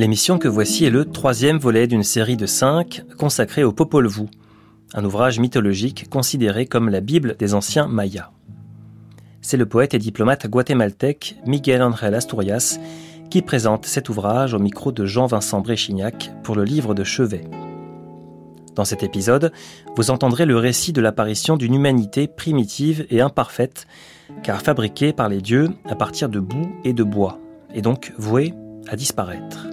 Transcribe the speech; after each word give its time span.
L'émission 0.00 0.38
que 0.38 0.48
voici 0.48 0.86
est 0.86 0.90
le 0.90 1.04
troisième 1.04 1.58
volet 1.58 1.86
d'une 1.86 2.04
série 2.04 2.38
de 2.38 2.46
cinq 2.46 3.04
consacrée 3.18 3.64
au 3.64 3.72
Popol 3.72 4.08
Vuh, 4.08 4.30
un 4.94 5.04
ouvrage 5.04 5.38
mythologique 5.38 6.08
considéré 6.08 6.64
comme 6.64 6.88
la 6.88 7.02
Bible 7.02 7.36
des 7.38 7.52
anciens 7.52 7.86
Mayas. 7.86 8.30
C'est 9.42 9.58
le 9.58 9.66
poète 9.66 9.92
et 9.92 9.98
diplomate 9.98 10.46
guatémaltèque 10.46 11.36
Miguel 11.44 11.82
Ángel 11.82 12.14
Asturias 12.14 12.80
qui 13.28 13.42
présente 13.42 13.84
cet 13.84 14.08
ouvrage 14.08 14.54
au 14.54 14.58
micro 14.58 14.90
de 14.90 15.04
Jean-Vincent 15.04 15.60
Bréchignac 15.60 16.32
pour 16.44 16.56
le 16.56 16.64
livre 16.64 16.94
de 16.94 17.04
chevet. 17.04 17.44
Dans 18.76 18.86
cet 18.86 19.02
épisode, 19.02 19.52
vous 19.96 20.10
entendrez 20.10 20.46
le 20.46 20.56
récit 20.56 20.94
de 20.94 21.02
l'apparition 21.02 21.58
d'une 21.58 21.74
humanité 21.74 22.26
primitive 22.26 23.06
et 23.10 23.20
imparfaite, 23.20 23.86
car 24.42 24.62
fabriquée 24.62 25.12
par 25.12 25.28
les 25.28 25.42
dieux 25.42 25.68
à 25.84 25.94
partir 25.94 26.30
de 26.30 26.40
boue 26.40 26.74
et 26.84 26.94
de 26.94 27.02
bois, 27.02 27.38
et 27.74 27.82
donc 27.82 28.14
vouée 28.16 28.54
à 28.88 28.96
disparaître. 28.96 29.66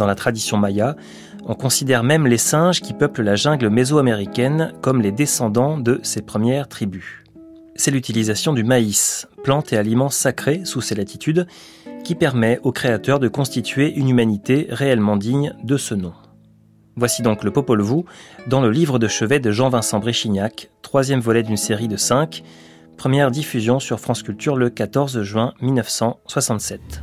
Dans 0.00 0.06
la 0.06 0.14
tradition 0.14 0.56
maya, 0.56 0.96
on 1.44 1.54
considère 1.54 2.02
même 2.04 2.26
les 2.26 2.38
singes 2.38 2.80
qui 2.80 2.94
peuplent 2.94 3.20
la 3.20 3.36
jungle 3.36 3.68
mésoaméricaine 3.68 4.72
comme 4.80 5.02
les 5.02 5.12
descendants 5.12 5.76
de 5.76 6.00
ces 6.02 6.22
premières 6.22 6.68
tribus. 6.68 7.22
C'est 7.76 7.90
l'utilisation 7.90 8.54
du 8.54 8.64
maïs, 8.64 9.28
plante 9.44 9.74
et 9.74 9.76
aliment 9.76 10.08
sacré 10.08 10.62
sous 10.64 10.80
ces 10.80 10.94
latitudes, 10.94 11.46
qui 12.02 12.14
permet 12.14 12.60
aux 12.62 12.72
créateurs 12.72 13.20
de 13.20 13.28
constituer 13.28 13.92
une 13.92 14.08
humanité 14.08 14.68
réellement 14.70 15.18
digne 15.18 15.52
de 15.64 15.76
ce 15.76 15.94
nom. 15.94 16.14
Voici 16.96 17.20
donc 17.20 17.44
le 17.44 17.50
Popol 17.50 17.82
Vuh 17.82 18.04
dans 18.46 18.62
le 18.62 18.70
livre 18.70 18.98
de 18.98 19.06
chevet 19.06 19.38
de 19.38 19.50
Jean-Vincent 19.50 19.98
Bréchignac, 19.98 20.70
troisième 20.80 21.20
volet 21.20 21.42
d'une 21.42 21.58
série 21.58 21.88
de 21.88 21.98
cinq, 21.98 22.42
première 22.96 23.30
diffusion 23.30 23.78
sur 23.80 24.00
France 24.00 24.22
Culture 24.22 24.56
le 24.56 24.70
14 24.70 25.20
juin 25.20 25.52
1967. 25.60 27.02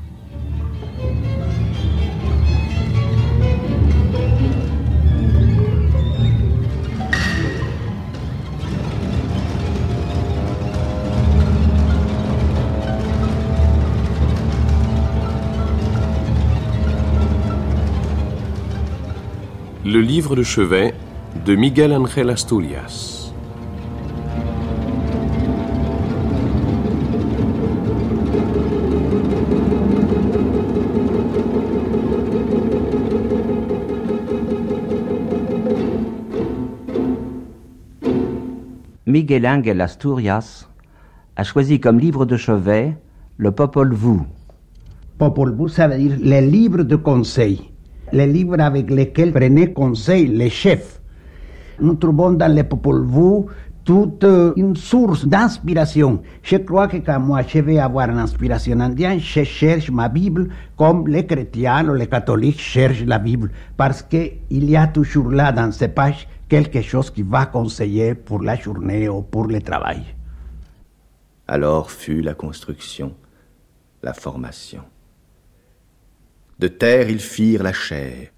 Le 19.89 20.01
livre 20.01 20.35
de 20.35 20.43
chevet 20.43 20.93
de 21.45 21.55
Miguel 21.55 21.93
Ángel 21.93 22.29
Asturias. 22.29 23.31
Miguel 39.05 39.45
Ángel 39.45 39.79
Asturias 39.79 40.67
a 41.37 41.45
choisi 41.45 41.79
comme 41.79 41.97
livre 41.97 42.25
de 42.25 42.35
chevet 42.35 42.97
le 43.37 43.51
Popol 43.53 43.93
Vuh. 43.93 44.19
Popol 45.17 45.55
Vuh, 45.55 45.69
ça 45.69 45.87
veut 45.87 45.97
dire 45.97 46.17
les 46.19 46.41
livres 46.41 46.83
de 46.83 46.97
conseil, 46.97 47.71
les 48.11 48.27
livres 48.27 48.59
avec 48.59 48.89
lesquels 48.89 49.31
prenaient 49.31 49.73
conseil 49.73 50.27
les 50.27 50.49
chefs. 50.49 51.01
Nous 51.79 51.95
trouvons 51.95 52.31
dans 52.31 52.53
le 52.53 52.63
Popol 52.63 53.05
Vuh 53.05 53.45
toute 53.83 54.25
une 54.57 54.75
source 54.75 55.25
d'inspiration. 55.25 56.21
Je 56.43 56.57
crois 56.57 56.89
que 56.89 56.97
quand 56.97 57.21
moi 57.21 57.41
je 57.47 57.59
vais 57.59 57.79
avoir 57.79 58.09
une 58.09 58.17
inspiration 58.17 58.77
indienne, 58.81 59.19
je 59.19 59.43
cherche 59.43 59.89
ma 59.89 60.09
Bible 60.09 60.49
comme 60.75 61.07
les 61.07 61.25
chrétiens 61.25 61.87
ou 61.87 61.93
les 61.93 62.07
catholiques 62.07 62.59
cherchent 62.59 63.05
la 63.05 63.17
Bible, 63.17 63.49
parce 63.77 64.01
qu'il 64.01 64.39
y 64.49 64.75
a 64.75 64.87
toujours 64.87 65.31
là 65.31 65.53
dans 65.53 65.71
ces 65.71 65.87
pages 65.87 66.27
quelque 66.49 66.81
chose 66.81 67.09
qui 67.09 67.21
va 67.21 67.45
conseiller 67.45 68.13
pour 68.13 68.41
la 68.41 68.57
journée 68.57 69.07
ou 69.07 69.21
pour 69.21 69.47
le 69.47 69.61
travail. 69.61 70.03
Alors 71.47 71.89
fut 71.89 72.21
la 72.21 72.33
construction, 72.33 73.13
la 74.03 74.13
formation. 74.13 74.81
De 76.59 76.67
terre 76.67 77.09
ils 77.09 77.21
firent 77.21 77.63
la 77.63 77.73
chair. 77.73 78.29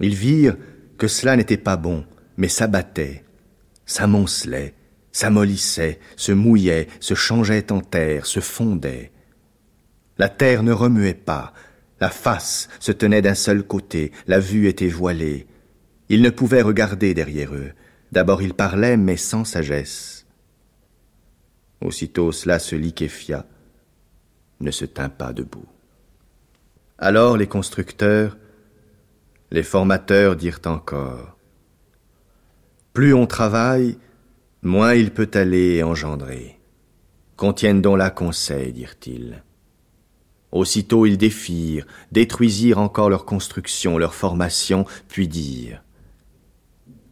Ils 0.00 0.14
virent 0.14 0.56
que 0.98 1.08
cela 1.08 1.36
n'était 1.36 1.56
pas 1.56 1.76
bon, 1.76 2.04
mais 2.36 2.48
s'abattait, 2.48 3.24
s'amoncelait, 3.84 4.74
s'amollissait, 5.12 5.98
se 6.16 6.32
mouillait, 6.32 6.88
se 7.00 7.14
changeait 7.14 7.70
en 7.72 7.80
terre, 7.80 8.26
se 8.26 8.40
fondait. 8.40 9.12
La 10.18 10.28
terre 10.28 10.62
ne 10.62 10.72
remuait 10.72 11.14
pas, 11.14 11.52
la 12.00 12.10
face 12.10 12.68
se 12.80 12.92
tenait 12.92 13.22
d'un 13.22 13.34
seul 13.34 13.62
côté, 13.62 14.12
la 14.26 14.38
vue 14.38 14.68
était 14.68 14.88
voilée. 14.88 15.46
Ils 16.08 16.22
ne 16.22 16.30
pouvaient 16.30 16.62
regarder 16.62 17.14
derrière 17.14 17.54
eux. 17.54 17.72
D'abord 18.12 18.42
ils 18.42 18.54
parlaient, 18.54 18.96
mais 18.96 19.16
sans 19.16 19.44
sagesse. 19.44 20.26
Aussitôt 21.80 22.32
cela 22.32 22.58
se 22.58 22.76
liquéfia, 22.76 23.46
ne 24.60 24.70
se 24.70 24.84
tint 24.84 25.08
pas 25.08 25.32
debout. 25.32 25.66
Alors 26.98 27.36
les 27.36 27.46
constructeurs, 27.46 28.38
les 29.50 29.62
formateurs 29.62 30.34
dirent 30.34 30.60
encore 30.64 31.36
Plus 32.94 33.12
on 33.12 33.26
travaille, 33.26 33.98
moins 34.62 34.94
il 34.94 35.10
peut 35.10 35.30
aller 35.34 35.82
engendrer. 35.82 36.58
Contiennent 37.36 37.82
donc 37.82 37.98
là 37.98 38.08
conseil, 38.08 38.72
dirent-ils. 38.72 39.42
Aussitôt 40.52 41.04
ils 41.04 41.18
défirent, 41.18 41.86
détruisirent 42.12 42.78
encore 42.78 43.10
leur 43.10 43.26
construction, 43.26 43.98
leur 43.98 44.14
formation, 44.14 44.86
puis 45.08 45.28
dirent 45.28 45.82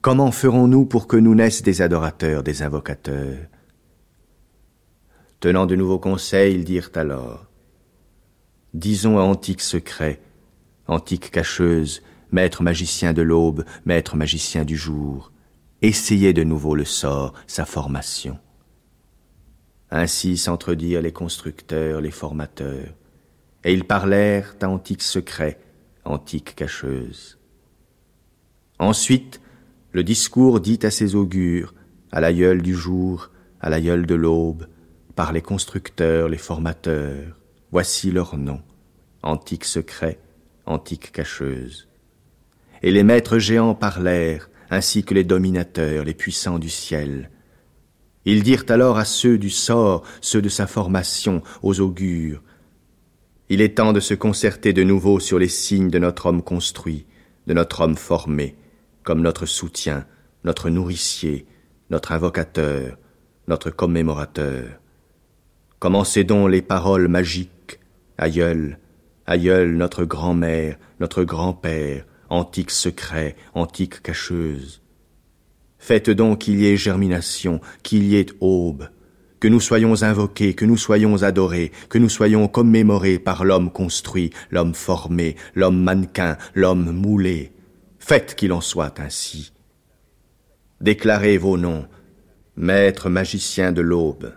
Comment 0.00 0.32
ferons-nous 0.32 0.86
pour 0.86 1.06
que 1.06 1.18
nous 1.18 1.34
naissent 1.34 1.62
des 1.62 1.82
adorateurs, 1.82 2.42
des 2.42 2.62
invocateurs? 2.62 3.38
Tenant 5.40 5.66
de 5.66 5.76
nouveaux 5.76 5.98
conseils, 5.98 6.54
ils 6.54 6.64
dirent 6.64 6.90
alors 6.94 7.46
Disons 8.74 9.18
à 9.18 9.22
antique 9.22 9.60
secret, 9.60 10.20
antique 10.88 11.30
cacheuse, 11.30 12.02
maître 12.32 12.64
magicien 12.64 13.12
de 13.12 13.22
l'aube, 13.22 13.64
maître 13.84 14.16
magicien 14.16 14.64
du 14.64 14.76
jour, 14.76 15.30
essayez 15.80 16.32
de 16.32 16.42
nouveau 16.42 16.74
le 16.74 16.84
sort, 16.84 17.34
sa 17.46 17.66
formation. 17.66 18.36
Ainsi 19.92 20.36
s'entredirent 20.36 21.02
les 21.02 21.12
constructeurs, 21.12 22.00
les 22.00 22.10
formateurs, 22.10 22.88
et 23.62 23.72
ils 23.72 23.84
parlèrent 23.84 24.56
à 24.60 24.68
antique 24.68 25.02
secret, 25.02 25.60
antique 26.04 26.56
cacheuse. 26.56 27.38
Ensuite, 28.80 29.40
le 29.92 30.02
discours 30.02 30.58
dit 30.58 30.80
à 30.82 30.90
ses 30.90 31.14
augures, 31.14 31.74
à 32.10 32.20
l'aïeul 32.20 32.60
du 32.60 32.74
jour, 32.74 33.30
à 33.60 33.70
l'aïeul 33.70 34.04
de 34.04 34.16
l'aube, 34.16 34.66
par 35.14 35.32
les 35.32 35.42
constructeurs, 35.42 36.28
les 36.28 36.38
formateurs, 36.38 37.36
voici 37.74 38.12
leur 38.12 38.36
nom, 38.36 38.62
antique 39.24 39.64
secret, 39.64 40.20
antique 40.64 41.10
cacheuse. 41.10 41.88
Et 42.84 42.92
les 42.92 43.02
maîtres 43.02 43.40
géants 43.40 43.74
parlèrent, 43.74 44.48
ainsi 44.70 45.02
que 45.02 45.12
les 45.12 45.24
dominateurs, 45.24 46.04
les 46.04 46.14
puissants 46.14 46.60
du 46.60 46.70
ciel. 46.70 47.32
Ils 48.26 48.44
dirent 48.44 48.66
alors 48.68 48.96
à 48.96 49.04
ceux 49.04 49.38
du 49.38 49.50
sort, 49.50 50.04
ceux 50.20 50.40
de 50.40 50.48
sa 50.48 50.68
formation, 50.68 51.42
aux 51.64 51.80
augures, 51.80 52.44
Il 53.48 53.60
est 53.60 53.74
temps 53.74 53.92
de 53.92 53.98
se 53.98 54.14
concerter 54.14 54.72
de 54.72 54.84
nouveau 54.84 55.18
sur 55.18 55.40
les 55.40 55.48
signes 55.48 55.90
de 55.90 55.98
notre 55.98 56.26
homme 56.26 56.44
construit, 56.44 57.06
de 57.48 57.54
notre 57.54 57.80
homme 57.80 57.96
formé, 57.96 58.54
comme 59.02 59.20
notre 59.20 59.46
soutien, 59.46 60.06
notre 60.44 60.70
nourricier, 60.70 61.44
notre 61.90 62.12
invocateur, 62.12 62.96
notre 63.48 63.70
commémorateur. 63.70 64.78
Commencez 65.84 66.24
donc 66.24 66.50
les 66.50 66.62
paroles 66.62 67.08
magiques, 67.08 67.78
aïeul, 68.16 68.78
aïeul, 69.26 69.76
notre 69.76 70.06
grand-mère, 70.06 70.78
notre 70.98 71.24
grand-père, 71.24 72.06
antique 72.30 72.70
secret, 72.70 73.36
antique 73.52 74.00
cacheuse. 74.00 74.80
Faites 75.76 76.08
donc 76.08 76.38
qu'il 76.38 76.58
y 76.58 76.68
ait 76.68 76.78
germination, 76.78 77.60
qu'il 77.82 78.04
y 78.04 78.16
ait 78.16 78.32
aube, 78.40 78.88
que 79.40 79.46
nous 79.46 79.60
soyons 79.60 80.02
invoqués, 80.02 80.54
que 80.54 80.64
nous 80.64 80.78
soyons 80.78 81.22
adorés, 81.22 81.70
que 81.90 81.98
nous 81.98 82.08
soyons 82.08 82.48
commémorés 82.48 83.18
par 83.18 83.44
l'homme 83.44 83.70
construit, 83.70 84.30
l'homme 84.50 84.72
formé, 84.72 85.36
l'homme 85.54 85.82
mannequin, 85.82 86.38
l'homme 86.54 86.92
moulé. 86.92 87.52
Faites 87.98 88.36
qu'il 88.36 88.54
en 88.54 88.62
soit 88.62 89.00
ainsi. 89.00 89.52
Déclarez 90.80 91.36
vos 91.36 91.58
noms, 91.58 91.84
maître 92.56 93.10
magicien 93.10 93.70
de 93.70 93.82
l'aube, 93.82 94.32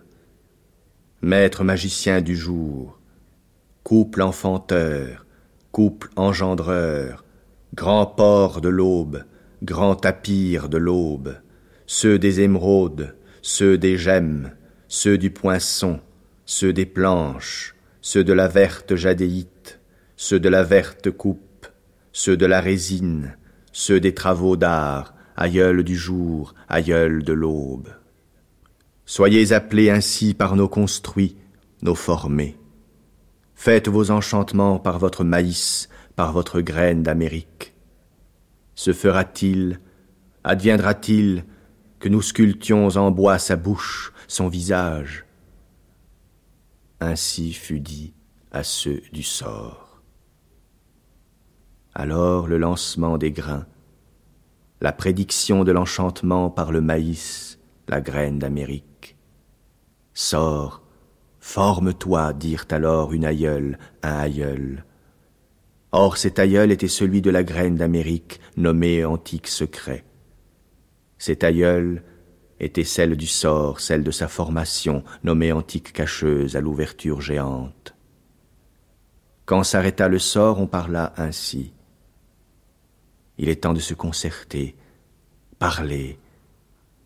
maître 1.22 1.64
magicien 1.64 2.22
du 2.22 2.36
jour, 2.36 3.00
couple 3.84 4.22
enfanteur, 4.22 5.26
couple 5.72 6.10
engendreur, 6.16 7.26
grand 7.74 8.06
port 8.06 8.62
de 8.62 8.70
l'aube, 8.70 9.24
grand 9.64 9.96
tapir 9.96 10.70
de 10.70 10.78
l'aube, 10.78 11.38
ceux 11.88 12.20
des 12.20 12.42
émeraudes, 12.42 13.16
ceux 13.42 13.80
des 13.80 13.98
gemmes, 13.98 14.52
ceux 14.88 15.18
du 15.18 15.32
poinçon, 15.32 16.00
ceux 16.46 16.72
des 16.72 16.86
planches, 16.86 17.76
ceux 18.02 18.24
de 18.24 18.34
la 18.34 18.48
verte 18.48 18.96
jadéite, 18.96 19.80
ceux 20.18 20.40
de 20.40 20.50
la 20.50 20.64
verte 20.64 21.10
coupe, 21.10 21.68
ceux 22.12 22.38
de 22.38 22.46
la 22.46 22.62
résine, 22.62 23.36
ceux 23.72 24.00
des 24.00 24.14
travaux 24.14 24.56
d'art, 24.56 25.16
aïeul 25.36 25.84
du 25.84 25.96
jour, 25.96 26.54
aïeul 26.70 27.24
de 27.24 27.34
l'aube. 27.34 27.97
Soyez 29.10 29.54
appelés 29.54 29.90
ainsi 29.90 30.34
par 30.34 30.58
nos 30.58 30.68
construits, 30.68 31.38
nos 31.82 31.96
formés. 31.96 32.58
Faites 33.56 33.88
vos 33.88 34.12
enchantements 34.12 34.80
par 34.80 35.00
votre 35.00 35.24
maïs, 35.24 35.88
par 36.18 36.34
votre 36.34 36.60
graine 36.60 37.04
d'Amérique. 37.04 37.74
Se 38.76 38.92
fera-t-il, 38.92 39.80
adviendra-t-il 40.44 41.46
que 42.00 42.10
nous 42.10 42.22
sculptions 42.22 42.90
en 42.98 43.10
bois 43.12 43.40
sa 43.40 43.56
bouche, 43.56 44.12
son 44.28 44.50
visage? 44.50 45.26
Ainsi 47.00 47.54
fut 47.54 47.80
dit 47.80 48.14
à 48.52 48.64
ceux 48.64 49.02
du 49.14 49.24
sort. 49.24 50.02
Alors 51.96 52.46
le 52.48 52.58
lancement 52.58 53.18
des 53.18 53.32
grains, 53.32 53.68
la 54.82 54.92
prédiction 54.92 55.64
de 55.64 55.72
l'enchantement 55.72 56.50
par 56.50 56.74
le 56.74 56.82
maïs, 56.82 57.58
la 57.88 58.02
graine 58.02 58.38
d'Amérique. 58.38 58.97
Sors, 60.20 60.82
forme-toi, 61.40 62.34
dirent 62.34 62.66
alors 62.72 63.14
une 63.14 63.24
aïeule, 63.24 63.78
un 64.02 64.16
aïeul. 64.18 64.84
Or 65.92 66.18
cet 66.18 66.40
aïeul 66.40 66.72
était 66.72 66.88
celui 66.88 67.22
de 67.22 67.30
la 67.30 67.44
graine 67.44 67.76
d'Amérique, 67.76 68.40
nommée 68.56 69.06
antique 69.06 69.46
secret. 69.46 70.06
Cet 71.20 71.44
aïeul 71.44 72.02
était 72.60 72.84
celle 72.84 73.16
du 73.16 73.28
sort, 73.28 73.80
celle 73.80 74.04
de 74.04 74.10
sa 74.10 74.28
formation, 74.28 75.04
nommée 75.24 75.52
antique 75.52 75.94
cacheuse 75.94 76.56
à 76.56 76.62
l'ouverture 76.62 77.22
géante. 77.22 77.94
Quand 79.46 79.62
s'arrêta 79.62 80.08
le 80.08 80.18
sort, 80.18 80.60
on 80.60 80.66
parla 80.66 81.14
ainsi. 81.18 81.74
Il 83.38 83.50
est 83.50 83.62
temps 83.62 83.74
de 83.74 83.80
se 83.80 83.94
concerter, 83.94 84.76
parler, 85.60 86.18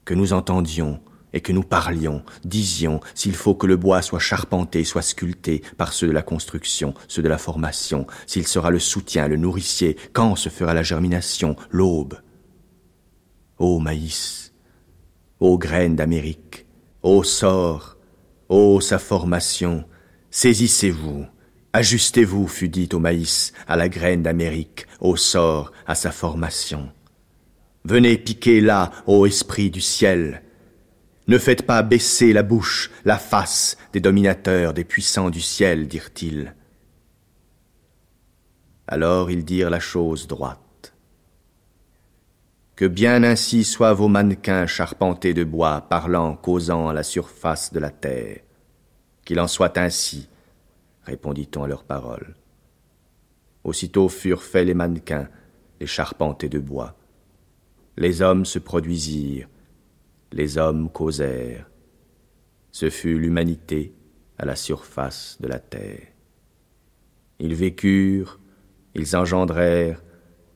que 0.05 0.13
nous 0.13 0.31
entendions 0.31 1.01
et 1.33 1.41
que 1.41 1.51
nous 1.51 1.63
parlions, 1.63 2.23
disions 2.43 2.99
s'il 3.15 3.35
faut 3.35 3.55
que 3.55 3.67
le 3.67 3.77
bois 3.77 4.01
soit 4.01 4.19
charpenté, 4.19 4.83
soit 4.83 5.01
sculpté 5.01 5.61
par 5.77 5.93
ceux 5.93 6.07
de 6.07 6.11
la 6.11 6.21
construction, 6.21 6.93
ceux 7.07 7.21
de 7.21 7.29
la 7.29 7.37
formation, 7.37 8.07
s'il 8.27 8.47
sera 8.47 8.69
le 8.69 8.79
soutien, 8.79 9.27
le 9.27 9.37
nourricier, 9.37 9.97
quand 10.13 10.35
se 10.35 10.49
fera 10.49 10.73
la 10.73 10.83
germination, 10.83 11.55
l'aube. 11.69 12.19
Ô 13.57 13.79
maïs, 13.79 14.53
ô 15.39 15.57
graines 15.57 15.95
d'Amérique, 15.95 16.65
ô 17.03 17.23
sort, 17.23 17.97
ô 18.49 18.81
sa 18.81 18.99
formation, 18.99 19.85
saisissez-vous, 20.29 21.25
ajustez-vous, 21.73 22.47
fut 22.47 22.69
dit 22.69 22.89
au 22.93 22.99
maïs, 22.99 23.53
à 23.67 23.75
la 23.75 23.89
graine 23.89 24.23
d'Amérique, 24.23 24.87
au 24.99 25.15
sort, 25.15 25.71
à 25.87 25.95
sa 25.95 26.11
formation. 26.11 26.91
Venez 27.83 28.17
piquer 28.17 28.61
là, 28.61 28.91
ô 29.07 29.25
esprit 29.25 29.71
du 29.71 29.81
ciel. 29.81 30.43
Ne 31.27 31.37
faites 31.37 31.65
pas 31.65 31.83
baisser 31.83 32.33
la 32.33 32.43
bouche, 32.43 32.91
la 33.05 33.17
face 33.17 33.77
des 33.93 33.99
dominateurs, 33.99 34.73
des 34.73 34.83
puissants 34.83 35.29
du 35.29 35.41
ciel, 35.41 35.87
dirent-ils. 35.87 36.55
Alors 38.87 39.31
ils 39.31 39.45
dirent 39.45 39.69
la 39.69 39.79
chose 39.79 40.27
droite. 40.27 40.93
Que 42.75 42.85
bien 42.87 43.23
ainsi 43.23 43.63
soient 43.63 43.93
vos 43.93 44.07
mannequins 44.07 44.65
charpentés 44.65 45.33
de 45.33 45.43
bois, 45.43 45.81
parlant, 45.81 46.35
causant 46.35 46.89
à 46.89 46.93
la 46.93 47.03
surface 47.03 47.71
de 47.71 47.79
la 47.79 47.91
terre. 47.91 48.39
Qu'il 49.23 49.39
en 49.39 49.47
soit 49.47 49.77
ainsi, 49.77 50.27
répondit-on 51.03 51.63
à 51.63 51.67
leurs 51.67 51.83
paroles. 51.83 52.35
Aussitôt 53.63 54.09
furent 54.09 54.41
faits 54.41 54.65
les 54.65 54.73
mannequins, 54.73 55.29
les 55.79 55.85
charpentés 55.85 56.49
de 56.49 56.59
bois. 56.59 56.95
Les 57.97 58.23
hommes 58.23 58.45
se 58.45 58.57
produisirent, 58.57 59.47
les 60.31 60.57
hommes 60.57 60.89
causèrent. 60.89 61.69
Ce 62.71 62.89
fut 62.89 63.17
l'humanité 63.17 63.93
à 64.37 64.45
la 64.45 64.55
surface 64.55 65.37
de 65.39 65.47
la 65.47 65.59
terre. 65.59 66.07
Ils 67.39 67.55
vécurent, 67.55 68.39
ils 68.95 69.15
engendrèrent, 69.15 70.01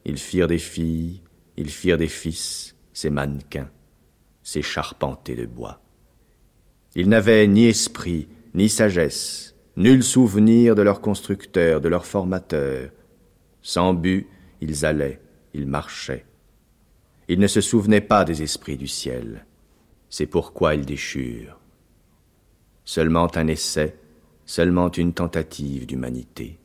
ils 0.06 0.18
firent 0.18 0.48
des 0.48 0.60
filles, 0.60 1.22
ils 1.58 1.70
firent 1.70 1.98
des 1.98 2.08
fils, 2.08 2.76
ces 2.94 3.10
mannequins, 3.10 3.70
ces 4.44 4.62
charpentés 4.62 5.36
de 5.36 5.46
bois. 5.46 5.82
Ils 6.96 7.10
n'avaient 7.10 7.48
ni 7.48 7.66
esprit, 7.66 8.28
ni 8.54 8.70
sagesse, 8.70 9.56
nul 9.76 10.04
souvenir 10.04 10.76
de 10.76 10.82
leur 10.82 11.02
constructeur, 11.02 11.82
de 11.82 11.90
leur 11.90 12.06
formateur. 12.06 12.92
Sans 13.62 13.94
but, 13.94 14.28
ils 14.62 14.86
allaient, 14.86 15.20
ils 15.54 15.68
marchaient. 15.68 16.26
Ils 17.28 17.40
ne 17.40 17.48
se 17.48 17.62
souvenaient 17.62 18.02
pas 18.02 18.24
des 18.24 18.44
esprits 18.44 18.78
du 18.78 18.88
ciel. 18.88 19.46
C'est 20.18 20.28
pourquoi 20.28 20.76
ils 20.76 20.86
déchurent. 20.86 21.60
Seulement 22.86 23.28
un 23.36 23.48
essai, 23.48 23.98
seulement 24.46 24.90
une 24.90 25.12
tentative 25.12 25.86
d'humanité. 25.86 26.58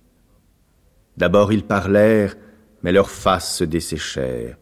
D'abord 1.17 1.52
ils 1.52 1.64
parlèrent, 1.64 2.37
mais 2.85 2.93
leurs 2.93 3.11
faces 3.11 3.56
se 3.56 3.64
desséchèrent, 3.64 4.56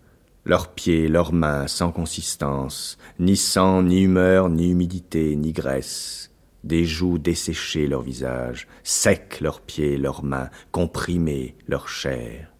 leurs 0.46 0.72
pieds, 0.72 1.08
leurs 1.08 1.34
mains 1.34 1.66
sans 1.66 1.92
consistance, 1.92 2.96
ni 3.18 3.36
sang, 3.36 3.82
ni 3.82 4.04
humeur, 4.04 4.48
ni 4.48 4.70
humidité, 4.70 5.36
ni 5.36 5.52
graisse, 5.52 6.30
des 6.64 6.86
joues 6.86 7.18
desséchées 7.18 7.88
leur 7.88 8.00
visage, 8.00 8.68
secs 8.84 9.42
leurs 9.42 9.60
pieds, 9.60 9.98
leurs 9.98 10.24
mains, 10.24 10.48
comprimés 10.72 11.56
leur 11.66 11.90
chair. 11.90 12.54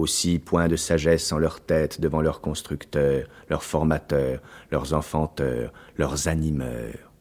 Aussi 0.00 0.38
point 0.38 0.66
de 0.66 0.76
sagesse 0.76 1.30
en 1.30 1.36
leur 1.36 1.60
tête 1.60 2.00
devant 2.00 2.22
leurs 2.22 2.40
constructeurs, 2.40 3.28
leurs 3.50 3.62
formateurs, 3.62 4.40
leurs 4.70 4.94
enfanteurs, 4.94 5.74
leurs 5.98 6.26
animeurs. 6.26 7.12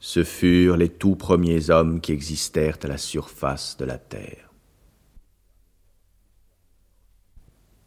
Ce 0.00 0.24
furent 0.24 0.76
les 0.76 0.88
tout 0.88 1.14
premiers 1.14 1.70
hommes 1.70 2.00
qui 2.00 2.10
existèrent 2.10 2.78
à 2.82 2.88
la 2.88 2.98
surface 2.98 3.76
de 3.76 3.84
la 3.84 3.98
terre. 3.98 4.50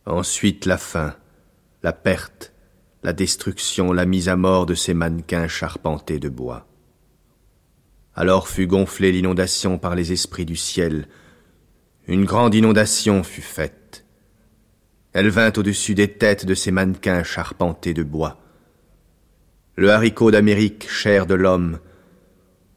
Ensuite 0.06 0.66
la 0.66 0.78
faim, 0.78 1.14
la 1.84 1.92
perte, 1.92 2.54
la 3.04 3.12
destruction, 3.12 3.92
la 3.92 4.06
mise 4.06 4.30
à 4.30 4.38
mort 4.38 4.66
de 4.66 4.76
ces 4.76 4.94
mannequins 4.94 5.50
charpentés 5.50 6.20
de 6.20 6.30
bois. 6.30 6.66
Alors 8.16 8.48
fut 8.48 8.66
gonflée 8.66 9.12
l'inondation 9.12 9.78
par 9.78 9.94
les 9.94 10.14
esprits 10.14 10.46
du 10.46 10.56
ciel, 10.56 11.10
une 12.08 12.26
grande 12.26 12.56
inondation 12.56 13.24
fut 13.24 13.42
faite. 13.42 14.06
Elle 15.12 15.30
vint 15.30 15.52
au-dessus 15.58 15.94
des 15.94 16.14
têtes 16.14 16.46
de 16.46 16.54
ces 16.54 16.72
mannequins 16.72 17.24
charpentés 17.24 17.94
de 17.94 18.04
bois. 18.04 18.38
Le 19.76 19.92
haricot 19.92 20.32
d'Amérique, 20.32 20.90
chair 20.90 21.26
de 21.26 21.36
l'homme, 21.36 21.80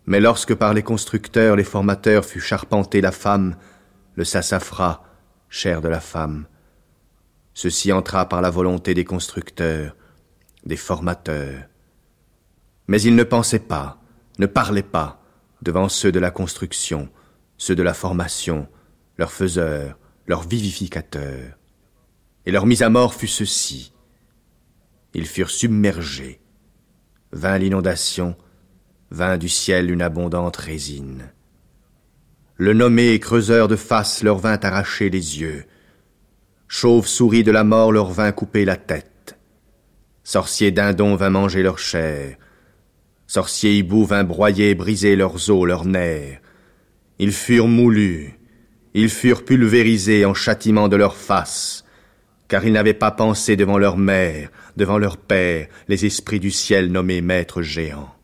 mais 0.06 0.20
lorsque 0.20 0.54
par 0.54 0.75
les 0.75 0.82
constructeurs, 0.82 1.54
les 1.54 1.64
formateurs 1.64 2.25
fut 2.25 2.40
charpenté 2.40 3.00
la 3.00 3.12
femme, 3.12 3.56
le 4.16 4.25
sassafras, 4.25 5.04
chair 5.49 5.80
de 5.80 5.88
la 5.88 6.00
femme, 6.00 6.46
ceci 7.54 7.92
entra 7.92 8.28
par 8.28 8.42
la 8.42 8.50
volonté 8.50 8.94
des 8.94 9.04
constructeurs, 9.04 9.96
des 10.66 10.76
formateurs. 10.76 11.62
Mais 12.88 13.00
ils 13.00 13.14
ne 13.14 13.22
pensaient 13.22 13.60
pas, 13.60 13.99
ne 14.38 14.46
parlaient 14.46 14.82
pas 14.82 15.22
devant 15.62 15.88
ceux 15.88 16.10
de 16.10 16.18
la 16.18 16.30
construction, 16.30 17.08
ceux 17.58 17.76
de 17.76 17.82
la 17.82 17.94
formation, 17.94 18.66
leur 19.21 19.33
faiseur, 19.33 19.99
leur 20.27 20.49
vivificateur. 20.49 21.59
Et 22.47 22.50
leur 22.50 22.65
mise 22.65 22.83
à 22.83 22.89
mort 22.89 23.12
fut 23.12 23.27
ceci. 23.27 23.93
Ils 25.12 25.27
furent 25.27 25.50
submergés. 25.50 26.41
Vint 27.31 27.59
l'inondation, 27.59 28.35
vint 29.11 29.37
du 29.37 29.50
ciel 29.50 29.91
une 29.91 30.00
abondante 30.00 30.57
résine. 30.57 31.31
Le 32.57 32.73
nommé 32.73 33.21
creuseur 33.21 33.69
de 33.69 33.77
face 33.77 34.23
leur 34.23 34.39
vint 34.39 34.59
arracher 34.62 35.11
les 35.11 35.39
yeux. 35.39 35.67
Chauve-souris 36.67 37.45
de 37.45 37.53
la 37.53 37.62
mort 37.62 37.93
leur 37.93 38.11
vint 38.12 38.33
couper 38.33 38.65
la 38.65 38.79
tête. 38.79 39.39
Sorcier 40.25 40.71
dindon 40.71 41.15
vint 41.15 41.29
manger 41.29 41.62
leur 41.62 41.79
chair. 41.79 42.39
Sorciers 43.27 43.77
hiboux 43.77 44.07
vinrent 44.07 44.25
broyer, 44.25 44.75
briser 44.75 45.15
leurs 45.15 45.50
os, 45.50 45.67
leurs 45.67 45.85
nerfs. 45.85 46.41
Ils 47.19 47.33
furent 47.33 47.69
moulus, 47.69 48.39
ils 48.94 49.11
furent 49.11 49.44
pulvérisés 49.44 50.25
en 50.25 50.35
châtiment 50.35 50.88
de 50.88 50.97
leur 50.97 51.16
face, 51.16 51.85
car 52.49 52.64
ils 52.64 52.73
n'avaient 52.73 52.94
pas 52.94 53.12
pensé 53.12 53.56
devant 53.56 53.78
leur 53.78 53.97
mère, 53.97 54.50
devant 54.76 54.99
leur 54.99 55.16
père, 55.16 55.68
les 55.88 56.06
esprits 56.06 56.40
du 56.40 56.50
ciel 56.50 56.90
nommés 56.90 57.20
maîtres 57.20 57.62
géants. 57.62 58.14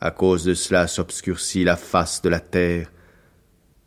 À 0.00 0.10
cause 0.10 0.44
de 0.44 0.54
cela 0.54 0.86
s'obscurcit 0.86 1.64
la 1.64 1.76
face 1.76 2.22
de 2.22 2.28
la 2.28 2.40
terre, 2.40 2.92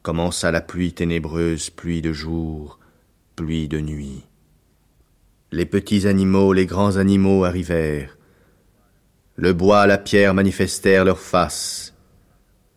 commença 0.04 0.52
la 0.52 0.62
pluie 0.62 0.94
ténébreuse, 0.94 1.70
pluie 1.70 2.02
de 2.02 2.12
jour, 2.12 2.80
pluie 3.36 3.68
de 3.68 3.80
nuit. 3.80 4.24
Les 5.52 5.66
petits 5.66 6.08
animaux, 6.08 6.54
les 6.54 6.66
grands 6.66 6.98
animaux 6.98 7.46
arrivèrent. 7.46 8.18
Le 9.36 9.54
bois, 9.54 9.88
la 9.88 9.98
pierre 9.98 10.34
manifestèrent 10.34 11.06
leurs 11.06 11.20
faces, 11.20 11.96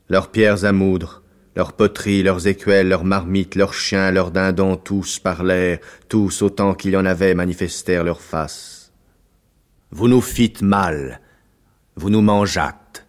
leurs 0.08 0.30
pierres 0.30 0.64
à 0.64 0.72
moudre, 0.72 1.23
leurs 1.56 1.72
poteries, 1.72 2.22
leurs 2.22 2.46
écuelles, 2.46 2.88
leurs 2.88 3.04
marmites, 3.04 3.54
leurs 3.54 3.74
chiens, 3.74 4.10
leurs 4.10 4.30
dindons, 4.30 4.76
tous 4.76 5.18
parlèrent, 5.18 5.78
tous 6.08 6.42
autant 6.42 6.74
qu'il 6.74 6.92
y 6.92 6.96
en 6.96 7.04
avait 7.04 7.34
manifestèrent 7.34 8.04
leurs 8.04 8.20
faces. 8.20 8.92
Vous 9.90 10.08
nous 10.08 10.20
fîtes 10.20 10.62
mal, 10.62 11.20
vous 11.96 12.10
nous 12.10 12.22
mangeâtes. 12.22 13.06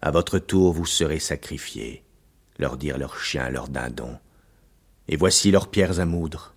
À 0.00 0.10
votre 0.10 0.38
tour 0.38 0.72
vous 0.72 0.86
serez 0.86 1.18
sacrifiés 1.18 2.04
leur 2.58 2.76
dirent 2.76 2.98
leurs 2.98 3.18
chiens, 3.18 3.50
leurs 3.50 3.68
dindons. 3.68 4.18
Et 5.08 5.16
voici 5.16 5.50
leurs 5.50 5.68
pierres 5.68 6.00
à 6.00 6.04
moudre. 6.04 6.54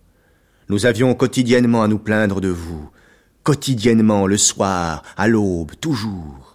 Nous 0.70 0.86
avions 0.86 1.14
quotidiennement 1.16 1.84
à 1.84 1.88
nous 1.88 2.00
plaindre 2.00 2.42
de 2.42 2.50
vous, 2.50 2.90
quotidiennement, 3.44 4.28
le 4.28 4.38
soir, 4.38 5.04
à 5.18 5.28
l'aube, 5.28 5.72
toujours. 5.80 6.49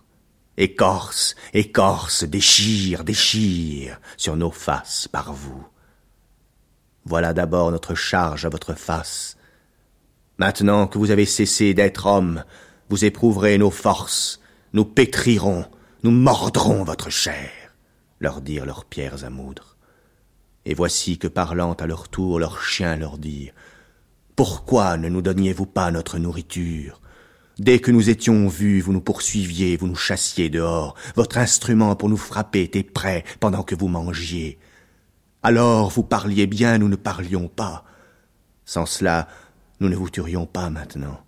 Écorce, 0.56 1.34
écorce, 1.52 2.24
déchire, 2.24 3.04
déchire 3.04 4.00
sur 4.16 4.36
nos 4.36 4.50
faces 4.50 5.08
par 5.08 5.32
vous. 5.32 5.66
Voilà 7.04 7.32
d'abord 7.32 7.70
notre 7.70 7.94
charge 7.94 8.44
à 8.44 8.48
votre 8.48 8.74
face. 8.74 9.36
Maintenant 10.38 10.86
que 10.86 10.98
vous 10.98 11.10
avez 11.10 11.26
cessé 11.26 11.74
d'être 11.74 12.06
homme, 12.06 12.44
vous 12.88 13.04
éprouverez 13.04 13.58
nos 13.58 13.70
forces, 13.70 14.40
nous 14.72 14.84
pétrirons, 14.84 15.66
nous 16.02 16.10
mordrons 16.10 16.84
votre 16.84 17.10
chair 17.10 17.50
leur 18.24 18.40
dirent 18.40 18.66
leurs 18.66 18.84
pierres 18.84 19.24
à 19.24 19.30
moudre. 19.30 19.76
Et 20.64 20.74
voici 20.74 21.18
que 21.18 21.28
parlant 21.28 21.74
à 21.74 21.86
leur 21.86 22.08
tour 22.08 22.38
leurs 22.38 22.62
chiens 22.62 22.96
leur 22.96 23.18
dirent 23.18 23.52
Pourquoi 24.34 24.96
ne 24.96 25.08
nous 25.08 25.22
donniez-vous 25.22 25.66
pas 25.66 25.90
notre 25.90 26.18
nourriture? 26.18 27.00
Dès 27.58 27.78
que 27.78 27.92
nous 27.92 28.10
étions 28.10 28.48
vus, 28.48 28.80
vous 28.80 28.92
nous 28.92 29.00
poursuiviez, 29.00 29.76
vous 29.76 29.86
nous 29.86 29.94
chassiez 29.94 30.50
dehors, 30.50 30.96
votre 31.14 31.38
instrument 31.38 31.94
pour 31.94 32.08
nous 32.08 32.16
frapper 32.16 32.62
était 32.62 32.82
prêt 32.82 33.24
pendant 33.38 33.62
que 33.62 33.76
vous 33.76 33.86
mangiez. 33.86 34.58
Alors 35.42 35.90
vous 35.90 36.02
parliez 36.02 36.46
bien, 36.46 36.78
nous 36.78 36.88
ne 36.88 36.96
parlions 36.96 37.48
pas. 37.48 37.84
Sans 38.64 38.86
cela, 38.86 39.28
nous 39.78 39.88
ne 39.88 39.94
vous 39.94 40.10
tuerions 40.10 40.46
pas 40.46 40.68
maintenant. 40.68 41.20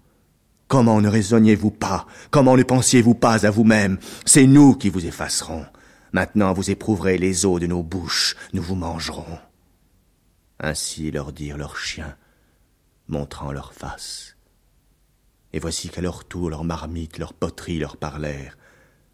Comment 0.69 1.01
ne 1.01 1.09
raisonniez-vous 1.09 1.71
pas? 1.71 2.07
Comment 2.33 2.57
ne 2.57 2.65
pensiez-vous 2.65 3.15
pas 3.15 3.47
à 3.47 3.51
vous-même? 3.51 3.99
C'est 4.25 4.47
nous 4.47 4.75
qui 4.75 4.89
vous 4.89 5.07
effacerons. 5.07 5.65
Maintenant 6.13 6.53
vous 6.53 6.71
éprouverez 6.71 7.19
les 7.19 7.47
os 7.47 7.61
de 7.61 7.69
nos 7.69 7.85
bouches, 7.85 8.37
nous 8.53 8.63
vous 8.63 8.75
mangerons. 8.75 9.39
Ainsi 10.59 11.11
leur 11.13 11.33
dirent 11.33 11.59
leurs 11.59 11.77
chiens, 11.77 12.17
montrant 13.07 13.53
leurs 13.53 13.75
faces. 13.75 14.36
Et 15.57 15.59
voici 15.59 15.89
qu'à 15.89 16.03
leur 16.03 16.27
tour 16.27 16.51
leurs 16.51 16.65
marmites, 16.65 17.17
leurs 17.17 17.33
poteries 17.33 17.79
leur 17.79 17.97
parlèrent. 17.97 18.59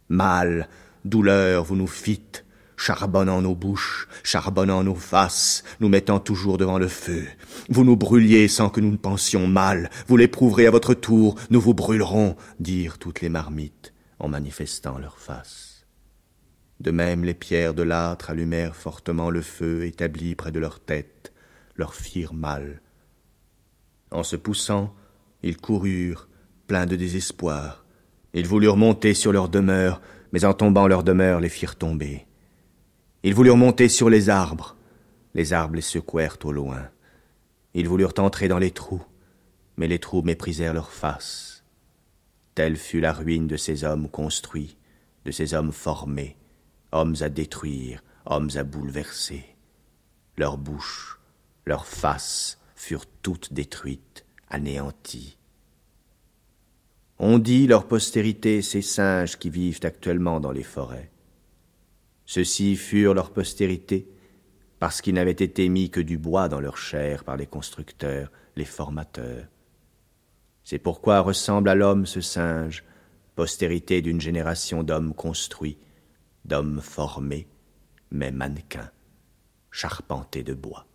Mal, 0.08 0.68
douleur, 1.04 1.62
vous 1.62 1.76
nous 1.76 1.86
fîtes, 1.86 2.44
charbonnant 2.76 3.40
nos 3.42 3.54
bouches, 3.54 4.08
charbonnant 4.24 4.82
nos 4.82 4.96
faces, 4.96 5.62
nous 5.78 5.88
mettant 5.88 6.18
toujours 6.18 6.58
devant 6.58 6.80
le 6.80 6.88
feu. 6.88 7.28
Vous 7.68 7.84
nous 7.84 7.96
brûliez 7.96 8.48
sans 8.48 8.70
que 8.70 8.80
nous 8.80 8.90
ne 8.90 8.96
pensions 8.96 9.46
mal, 9.46 9.88
vous 10.08 10.16
l'éprouverez 10.16 10.66
à 10.66 10.72
votre 10.72 10.94
tour, 10.94 11.36
nous 11.50 11.60
vous 11.60 11.74
brûlerons, 11.74 12.34
dirent 12.58 12.98
toutes 12.98 13.20
les 13.20 13.28
marmites 13.28 13.94
en 14.18 14.26
manifestant 14.26 14.98
leurs 14.98 15.20
faces. 15.20 15.86
De 16.80 16.90
même 16.90 17.24
les 17.24 17.34
pierres 17.34 17.74
de 17.74 17.84
l'âtre 17.84 18.30
allumèrent 18.30 18.74
fortement 18.74 19.30
le 19.30 19.42
feu 19.42 19.84
établi 19.84 20.34
près 20.34 20.50
de 20.50 20.58
leur 20.58 20.80
tête, 20.80 21.32
leur 21.76 21.94
firent 21.94 22.34
mal. 22.34 22.82
En 24.10 24.24
se 24.24 24.34
poussant, 24.34 24.92
ils 25.44 25.56
coururent, 25.56 26.26
pleins 26.72 26.86
de 26.86 26.96
désespoir. 26.96 27.84
Ils 28.32 28.46
voulurent 28.46 28.78
monter 28.78 29.12
sur 29.12 29.30
leur 29.30 29.50
demeure, 29.50 30.00
mais 30.32 30.46
en 30.46 30.54
tombant 30.54 30.88
leur 30.88 31.04
demeure 31.04 31.38
les 31.38 31.50
firent 31.50 31.76
tomber. 31.76 32.26
Ils 33.22 33.34
voulurent 33.34 33.58
monter 33.58 33.90
sur 33.90 34.08
les 34.08 34.30
arbres, 34.30 34.74
les 35.34 35.52
arbres 35.52 35.74
les 35.74 35.82
secouèrent 35.82 36.38
au 36.44 36.50
loin. 36.50 36.88
Ils 37.74 37.86
voulurent 37.86 38.14
entrer 38.16 38.48
dans 38.48 38.58
les 38.58 38.70
trous, 38.70 39.04
mais 39.76 39.86
les 39.86 39.98
trous 39.98 40.22
méprisèrent 40.22 40.72
leur 40.72 40.90
face. 40.90 41.62
Telle 42.54 42.76
fut 42.76 43.00
la 43.00 43.12
ruine 43.12 43.48
de 43.48 43.58
ces 43.58 43.84
hommes 43.84 44.08
construits, 44.08 44.78
de 45.26 45.30
ces 45.30 45.52
hommes 45.52 45.72
formés, 45.72 46.38
hommes 46.90 47.16
à 47.20 47.28
détruire, 47.28 48.02
hommes 48.24 48.48
à 48.54 48.64
bouleverser. 48.64 49.44
Leurs 50.38 50.56
bouches, 50.56 51.20
leurs 51.66 51.84
faces 51.84 52.58
furent 52.76 53.04
toutes 53.20 53.52
détruites, 53.52 54.24
anéanties. 54.48 55.36
On 57.18 57.38
dit 57.38 57.66
leur 57.66 57.86
postérité 57.86 58.62
ces 58.62 58.82
singes 58.82 59.38
qui 59.38 59.50
vivent 59.50 59.80
actuellement 59.82 60.40
dans 60.40 60.52
les 60.52 60.62
forêts. 60.62 61.10
Ceux-ci 62.26 62.76
furent 62.76 63.14
leur 63.14 63.30
postérité 63.30 64.08
parce 64.78 65.00
qu'ils 65.00 65.14
n'avaient 65.14 65.30
été 65.30 65.68
mis 65.68 65.90
que 65.90 66.00
du 66.00 66.18
bois 66.18 66.48
dans 66.48 66.60
leur 66.60 66.76
chair 66.76 67.22
par 67.22 67.36
les 67.36 67.46
constructeurs, 67.46 68.32
les 68.56 68.64
formateurs. 68.64 69.46
C'est 70.64 70.78
pourquoi 70.78 71.20
ressemble 71.20 71.68
à 71.68 71.74
l'homme 71.74 72.06
ce 72.06 72.20
singe, 72.20 72.84
postérité 73.36 74.02
d'une 74.02 74.20
génération 74.20 74.82
d'hommes 74.82 75.14
construits, 75.14 75.78
d'hommes 76.44 76.80
formés, 76.80 77.46
mais 78.10 78.30
mannequins, 78.30 78.90
charpentés 79.70 80.42
de 80.42 80.54
bois. 80.54 80.86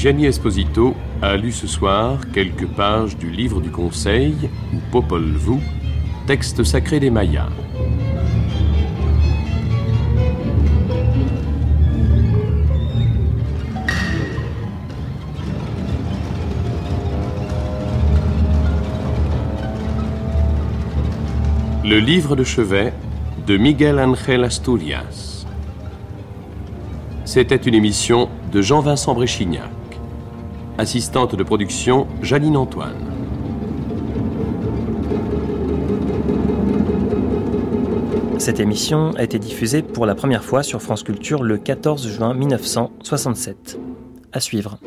Gianni 0.00 0.24
Esposito 0.24 0.94
a 1.20 1.36
lu 1.36 1.52
ce 1.52 1.66
soir 1.66 2.20
quelques 2.32 2.66
pages 2.66 3.18
du 3.18 3.30
livre 3.30 3.60
du 3.60 3.70
Conseil, 3.70 4.34
ou 4.72 4.78
Popol 4.90 5.24
Vuh, 5.36 5.60
texte 6.26 6.64
sacré 6.64 7.00
des 7.00 7.10
Mayas. 7.10 7.50
Le 21.84 21.98
livre 21.98 22.36
de 22.36 22.44
chevet 22.44 22.94
de 23.46 23.58
Miguel 23.58 23.98
Ángel 23.98 24.44
Asturias. 24.44 25.44
C'était 27.26 27.56
une 27.56 27.74
émission 27.74 28.30
de 28.50 28.62
Jean-Vincent 28.62 29.12
Bréchignac. 29.12 29.68
Assistante 30.80 31.36
de 31.36 31.42
production, 31.42 32.06
Janine 32.22 32.56
Antoine. 32.56 32.96
Cette 38.38 38.60
émission 38.60 39.10
a 39.18 39.22
été 39.22 39.38
diffusée 39.38 39.82
pour 39.82 40.06
la 40.06 40.14
première 40.14 40.42
fois 40.42 40.62
sur 40.62 40.80
France 40.80 41.02
Culture 41.02 41.42
le 41.42 41.58
14 41.58 42.08
juin 42.08 42.32
1967. 42.32 43.78
À 44.32 44.40
suivre. 44.40 44.78